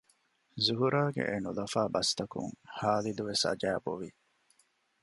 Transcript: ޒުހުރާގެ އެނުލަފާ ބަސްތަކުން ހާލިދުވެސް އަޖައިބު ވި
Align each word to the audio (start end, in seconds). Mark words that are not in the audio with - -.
ޒުހުރާގެ 0.65 1.23
އެނުލަފާ 1.29 1.81
ބަސްތަކުން 1.93 2.51
ހާލިދުވެސް 2.77 3.43
އަޖައިބު 3.47 3.91
ވި 3.99 4.09